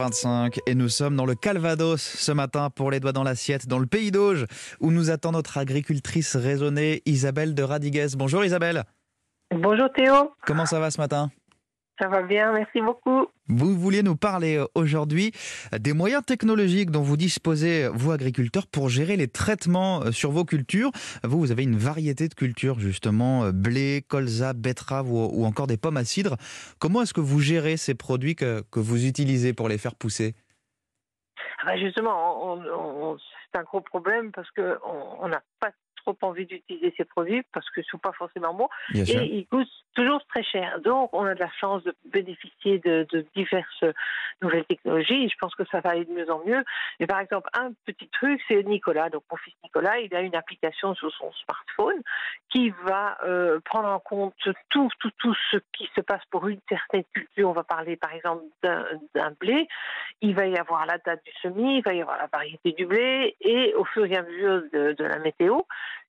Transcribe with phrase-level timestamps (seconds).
[0.00, 3.78] 25 et nous sommes dans le Calvados ce matin pour les doigts dans l'assiette dans
[3.78, 4.46] le pays d'Auge
[4.80, 8.06] où nous attend notre agricultrice raisonnée Isabelle de Radiguez.
[8.16, 8.84] Bonjour Isabelle.
[9.54, 10.32] Bonjour Théo.
[10.46, 11.30] Comment ça va ce matin?
[12.00, 13.26] Ça va bien, merci beaucoup.
[13.48, 15.32] Vous vouliez nous parler euh, aujourd'hui
[15.78, 20.46] des moyens technologiques dont vous disposez, vous agriculteurs, pour gérer les traitements euh, sur vos
[20.46, 20.92] cultures.
[21.24, 25.76] Vous, vous avez une variété de cultures, justement, euh, blé, colza, betterave ou, encore des
[25.76, 26.36] pommes à cidre.
[26.78, 30.34] Comment est-ce que vous gérez ces produits que, que vous utilisez pour les faire pousser?
[31.58, 32.58] Ah bah, Justement,
[33.52, 35.70] c'est un gros problème parce qu'on n'a pas
[36.04, 39.46] trop envie d'utiliser ces produits parce que ce ne sont pas forcément bons et ils
[39.46, 40.80] coûtent toujours très cher.
[40.80, 43.84] Donc, on a de la chance de bénéficier de, diverses
[44.42, 45.28] nouvelles technologies.
[45.28, 46.62] je pense que ça va aller de mieux en mieux.
[46.98, 49.10] Mais par exemple, un petit truc, c'est Nicolas.
[49.10, 52.00] Donc, mon fils Nicolas, il a une application sur son smartphone
[52.50, 54.34] qui va euh, prendre en compte
[54.70, 57.48] tout, tout, tout ce qui se passe pour une certaine culture.
[57.48, 59.66] On va parler, par exemple, d'un blé.
[60.20, 62.86] Il va y avoir la date du semis, il va y avoir la variété du
[62.86, 65.60] blé, et au fur et à mesure de, de la météo,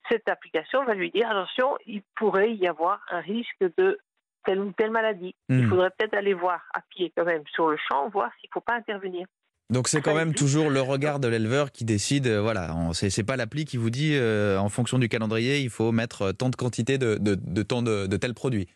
[0.10, 4.00] cette application va lui dire attention, il pourrait y avoir un risque de
[4.46, 5.36] telle ou telle maladie.
[5.50, 5.70] Il hmm.
[5.70, 8.62] faudrait peut-être aller voir à pied quand même sur le champ, voir s'il ne faut
[8.62, 9.28] pas intervenir.
[9.72, 12.28] Donc c'est quand même toujours le regard de l'éleveur qui décide.
[12.28, 15.94] Euh, voilà, c'est pas l'appli qui vous dit euh, en fonction du calendrier il faut
[15.94, 18.68] mettre euh, tant de quantité de, de, de tant de, de tel produit.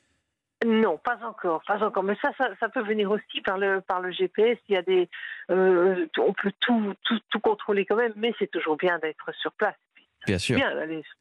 [0.65, 2.03] Non, pas encore, pas encore.
[2.03, 4.57] Mais ça, ça, peut venir aussi par le par le GPS.
[4.69, 5.09] Il y a des,
[5.49, 9.75] on peut tout, tout, tout contrôler quand même, mais c'est toujours bien d'être sur place.
[10.25, 10.59] Bien sûr.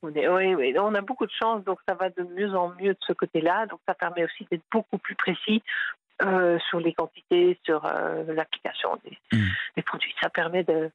[0.02, 2.98] Oui, oui, on a beaucoup de chance, donc ça va de mieux en mieux de
[3.06, 3.66] ce côté-là.
[3.66, 5.62] Donc ça permet aussi d'être beaucoup plus précis
[6.22, 8.90] euh, sur les quantités, sur euh, l'application
[9.32, 9.38] hmm.
[9.76, 10.14] des, produits.
[10.22, 10.90] Ça permet de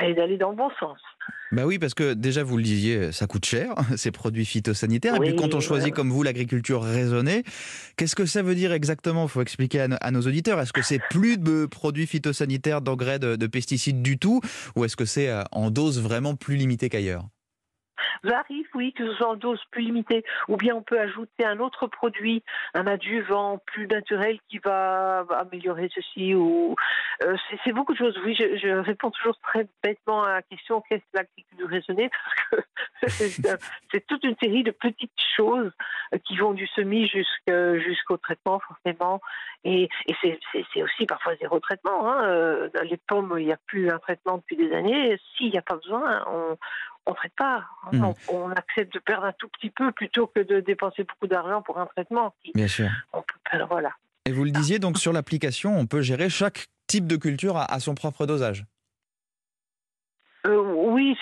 [0.00, 0.98] d'aller dans le bon sens.
[1.52, 5.16] Bah oui, parce que déjà, vous le disiez, ça coûte cher, ces produits phytosanitaires.
[5.16, 7.44] et puis quand on choisit comme vous l'agriculture raisonnée,
[7.96, 9.24] qu'est-ce que ça veut dire exactement?
[9.24, 10.60] Il faut expliquer à, nos auditeurs.
[10.60, 14.40] Est-ce que c'est plus de produits phytosanitaires, d'engrais, de, pesticides du tout?
[14.76, 17.26] Ou est-ce que c'est euh, en dose vraiment plus limitée qu'ailleurs?
[18.30, 21.58] Arrive, oui, que ce soit en dose plus limitée, ou bien on peut ajouter un
[21.60, 22.42] autre produit,
[22.74, 26.34] un adjuvant plus naturel qui va améliorer ceci.
[26.34, 26.74] Ou
[27.24, 28.18] euh, c'est beaucoup de choses.
[28.24, 32.10] Oui, je, réponds toujours très bêtement à la question qu'est-ce que l'agriculture raisonnée
[33.00, 33.48] parce que
[33.90, 35.72] c'est toute une série de petites choses
[36.24, 39.20] qui vont du semis jusqu'au traitement forcément.
[39.64, 39.88] Et,
[40.22, 42.10] c'est aussi parfois zéro traitement.
[42.10, 42.24] Hein.
[42.24, 45.18] Euh, dans les pommes, il n'y a plus un traitement depuis des années.
[45.36, 46.56] S'il n'y a pas besoin, on,
[47.06, 47.64] on traite pas.
[47.92, 48.12] Hmm.
[48.28, 51.78] On, accepte de perdre un tout petit peu plutôt que de dépenser beaucoup d'argent pour
[51.78, 52.34] un traitement.
[52.54, 52.88] Bien sûr.
[53.12, 53.92] On peut, voilà.
[54.26, 57.80] Et vous le disiez, donc sur l'application, on peut gérer chaque type de culture à,
[57.80, 58.64] son propre dosage.
[60.46, 61.16] Euh, oui,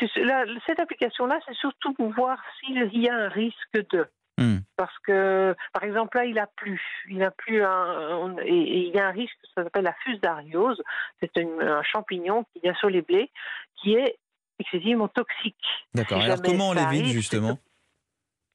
[0.66, 4.06] cette application-là, c'est surtout pour voir s'il y a un risque de.
[4.38, 4.58] Hmm.
[4.76, 6.80] Parce que, par exemple, là, il a plu.
[7.08, 10.82] Il a plu un, et, il y a un risque, ça s'appelle la fusariose.
[11.20, 13.30] C'est un champignon qui y a sur les blés,
[13.76, 14.18] qui est
[14.60, 15.56] excessivement toxique.
[15.94, 16.20] D'accord.
[16.20, 17.58] Alors comment on l'évite justement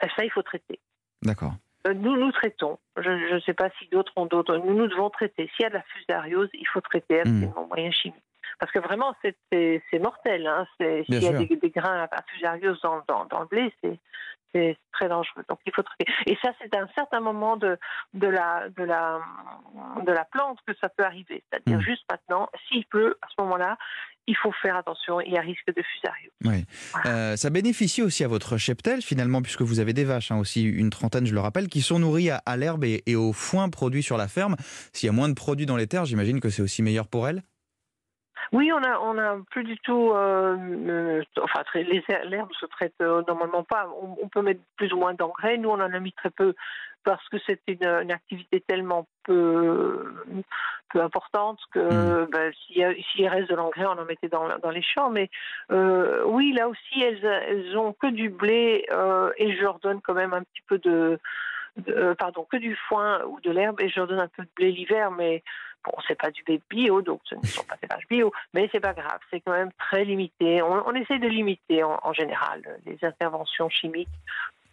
[0.01, 0.79] Ça, il faut traiter.
[1.21, 1.53] D'accord.
[1.87, 2.79] Euh, nous, nous traitons.
[2.97, 4.57] Je ne sais pas si d'autres ont d'autres.
[4.57, 5.49] Nous, nous devons traiter.
[5.55, 7.53] S'il y a de la fusariose, il faut traiter avec mmh.
[7.69, 8.23] moyen chimique.
[8.59, 10.47] Parce que vraiment, c'est mortel.
[10.47, 10.65] Hein.
[10.79, 12.23] S'il y a des, grains à
[12.83, 13.99] dans, dans, dans le blé, c'est
[14.91, 15.43] très dangereux.
[15.49, 16.05] Donc il faut traiter.
[16.25, 17.77] Et ça, c'est à un certain moment de,
[18.13, 19.19] de, la, de, la,
[20.05, 21.43] de la plante que ça peut arriver.
[21.49, 21.81] C'est-à-dire mmh.
[21.81, 23.77] juste maintenant, s'il pleut, à ce moment-là,
[24.27, 26.31] il faut faire attention, il y a risque de fusariose.
[26.45, 26.65] Oui.
[27.05, 30.63] Euh, ça bénéficie aussi à votre cheptel, finalement, puisque vous avez des vaches, hein, aussi
[30.63, 34.01] une trentaine, je le rappelle, qui sont nourries à, l'herbe et, et, au foin produit
[34.01, 34.55] sur la ferme.
[34.93, 37.27] S'il y a moins de produits dans les terres, j'imagine que c'est aussi meilleur pour
[37.27, 37.43] elles
[38.55, 40.13] oui, on a, on a plus du tout.
[40.13, 40.55] Euh,
[40.87, 43.89] euh enfin, les l'herbe se traite euh, normalement pas.
[44.01, 45.57] On, peut mettre plus ou moins d'engrais.
[45.57, 46.55] Nous, on en a mis très peu
[47.03, 50.09] parce que c'est une, une, activité tellement peu,
[50.89, 52.29] peu importante que mmh.
[52.31, 52.53] ben,
[53.11, 55.09] s'il reste de l'engrais, on en mettait dans, dans les champs.
[55.09, 55.29] Mais
[55.73, 58.85] euh, oui, là aussi, elles, elles ont que du blé
[59.37, 61.19] et je leur donne quand même un petit peu de,
[61.75, 64.49] de pardon, que du foin ou de l'herbe et je leur donne un peu de
[64.55, 65.43] blé l'hiver, mais
[65.85, 68.79] Bon, c'est pas du bio, donc ce ne sont pas des vaches bio, mais c'est
[68.79, 70.61] pas grave, c'est quand même très limité.
[70.61, 74.09] On, essaie de limiter en, général les interventions chimiques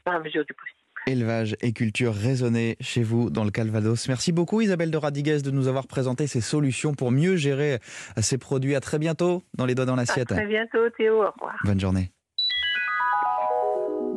[0.07, 0.79] à la mesure du possible.
[1.07, 4.07] Élevage et culture raisonnée chez vous dans le Calvados.
[4.07, 7.79] Merci beaucoup Isabelle de Radiguez de nous avoir présenté ces solutions pour mieux gérer
[8.19, 8.77] ces produits.
[8.77, 10.31] À très bientôt dans les doigts dans l'assiette.
[10.31, 11.57] À très bientôt Théo, au revoir.
[11.65, 12.13] Bonne journée.